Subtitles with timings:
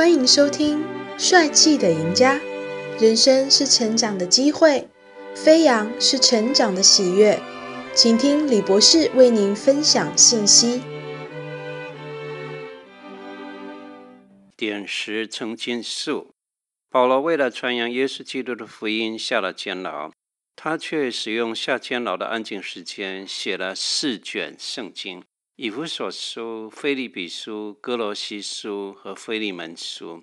[0.00, 0.78] 欢迎收听
[1.18, 2.36] 《帅气的赢家》。
[3.02, 4.88] 人生是成长的机会，
[5.36, 7.38] 飞扬是成长的喜悦。
[7.94, 10.80] 请听李博士为您分享信息。
[14.56, 16.30] 点石成金术。
[16.88, 20.10] 保罗为了传扬耶稣基督的福音，下了监牢。
[20.56, 25.22] 他却使用下监牢的安静时间，写了四卷圣经。
[25.62, 30.22] 以弗所书、腓立比书、哥罗西书和腓利门书。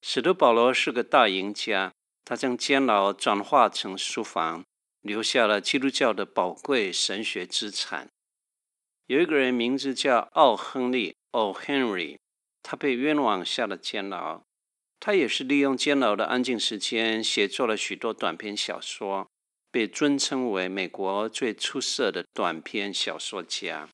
[0.00, 1.92] 使徒保罗是个大赢家，
[2.24, 4.62] 他将监牢转化成书房，
[5.00, 8.08] 留下了基督教的宝贵神学资产。
[9.08, 11.52] 有一个人名字叫奥亨利 （O.
[11.52, 12.18] Henry），
[12.62, 14.42] 他被冤枉下了监牢。
[15.00, 19.26] 他也是利用监牢的安静时间，写作了许多短篇小说，
[19.72, 23.88] 被尊称为美国最出色的短篇小说家。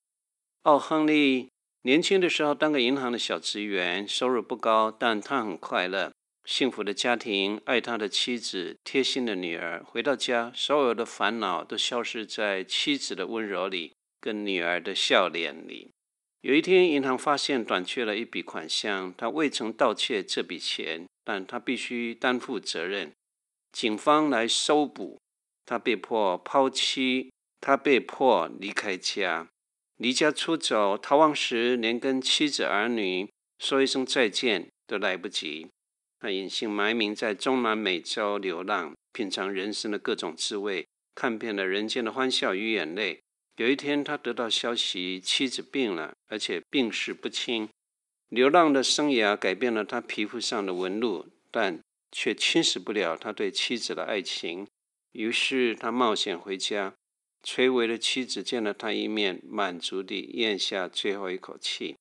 [0.67, 1.49] 奥亨利
[1.83, 6.11] 年轻的时候当个银行的小职员，收入不高，但他很快乐，
[6.45, 9.85] 幸福的家庭，爱他的妻子，贴心的女儿。
[9.85, 15.93] 回到家，所有的烦恼都消失在妻子的温柔里，跟女儿的笑脸里。
[16.41, 23.13] 有一天，银行发现短缺了一笔款项，他未曾盗窃这笔钱，但他必须担负责任。
[23.71, 25.21] 警方来搜捕，
[25.65, 29.47] 他被迫抛妻，他被迫离开家。
[29.97, 35.69] 离家出走，逃亡时连跟妻子儿女说一声再见都来不及。
[36.21, 43.21] 他隐姓埋名在中南美洲流浪，品尝人生的各种滋味，看遍了人间的欢笑与眼泪。
[43.57, 47.69] 有一天，他得到消息，妻子病了，而且病势不轻。
[48.29, 51.81] 流浪的生涯改变了他皮肤上的纹路，但
[52.13, 54.67] 却侵蚀不了他对妻子的爱情。
[55.13, 56.95] 于是，他冒险回家。
[57.43, 61.97] 垂危的妻子见了他一面，满足地咽下最后一口气。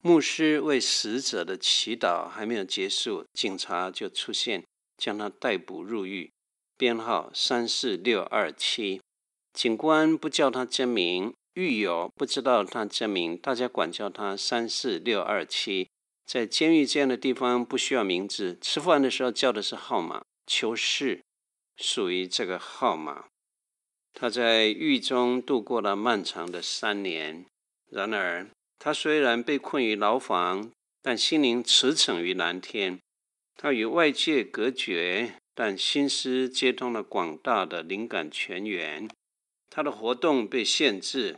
[0.00, 4.64] 牧师为死者的祈祷还没有结束，警察就出现，
[4.96, 6.30] 将他逮捕入狱，
[6.76, 9.00] 编号三四六二七。
[9.52, 15.88] 警官不叫他真名，狱友不知道他真名，大家管叫他三四六二七。
[16.24, 21.22] 在监狱这样的地方，不需要名字，吃饭的时候叫的是号码，囚室
[21.76, 23.26] 属于这个号码。
[24.20, 27.46] 他在狱中度过了漫长的三年。
[27.88, 32.98] 然而，他虽然被困于牢房，但心灵驰骋于蓝天。
[33.56, 39.08] 他与外界隔绝，但心思接通了广大的灵感泉源。
[39.70, 41.36] 他的活动被限制，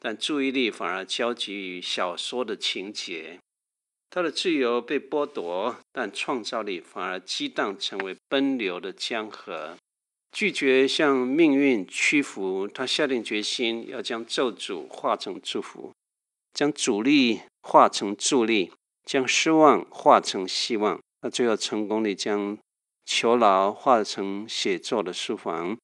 [0.00, 3.38] 但注意力反而焦集于小说的情节。
[4.10, 9.76] 他的自由被剥夺，但创造力反而激荡成为奔流的江河。
[10.38, 15.92] 拒绝向命运屈服，他下定决心要将咒诅化成祝福，
[16.54, 18.70] 将阻力化成助力，
[19.04, 21.00] 将失望化成希望。
[21.20, 22.56] 他最后成功地将
[23.04, 25.76] 囚牢化成写作的书房。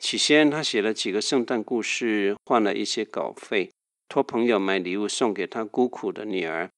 [0.00, 3.70] 起先，他写了几个圣诞故事，换了一些稿费，
[4.08, 6.68] 托朋友买礼物送给他孤苦的女儿。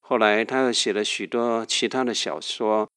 [0.00, 2.88] 后来，他又写了许多其他的小说。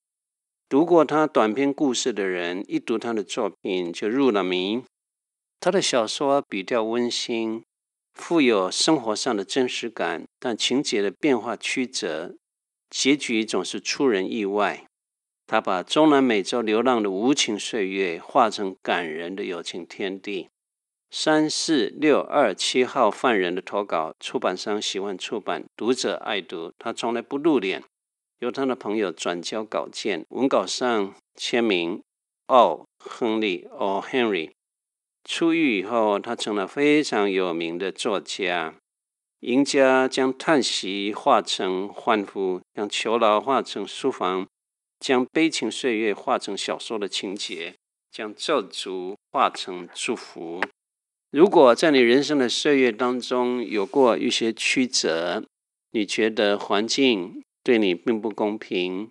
[0.67, 4.83] 读过他短篇故事的人，一读他的作品就入了迷。
[5.59, 7.63] 他的小说笔调温馨，
[8.15, 12.35] 富有生活上的真实感，但情节的变化曲折，
[12.89, 14.87] 结局总是出人意外。
[15.45, 20.49] 他把中南美洲流浪的无情岁月，化成感人的有情天地。
[21.11, 26.73] 三四六二七号犯人的投稿，出版商喜欢出版，读者爱读。
[26.79, 27.83] 他从来不露脸。
[28.39, 32.01] 由他的朋友转交稿件，文稿上签名
[32.47, 34.01] 奥亨利 （O.
[34.01, 34.51] Henry）。
[35.23, 38.75] 出狱以后，他成了非常有名的作家。
[39.39, 44.47] 赢家将叹息化成欢呼，将囚牢化成书房，
[44.99, 47.75] 将悲情岁月化成小说的情节，
[48.11, 50.61] 将咒诅化成祝福。
[51.31, 55.43] 如果在你人生的岁月当中有过一些曲折，
[55.91, 59.09] 你觉得环境，对你并不公平，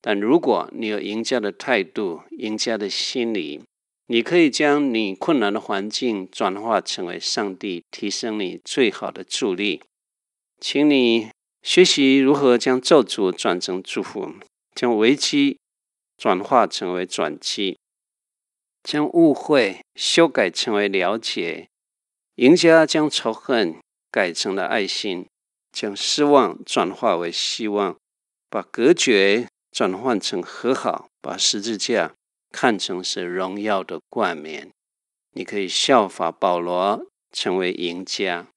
[0.00, 3.60] 但如果你有赢家的态度、赢家的心理，
[4.06, 9.82] 你可以将你困难的环境转化成为上帝提升你最好的助力。
[10.60, 11.30] 请你
[11.60, 14.32] 学习如何将咒诅转成祝福，
[14.76, 15.58] 将危机
[16.16, 17.78] 转化成为转机，
[18.84, 21.66] 将误会修改成为了解。
[22.36, 23.74] 赢家将仇恨
[24.12, 25.26] 改成了爱心。
[25.72, 27.96] 将失望转化为希望，
[28.48, 32.14] 把隔绝转换成和好，把十字架
[32.50, 34.72] 看成是荣耀的冠冕。
[35.32, 38.48] 你可以效法保罗，成为赢家。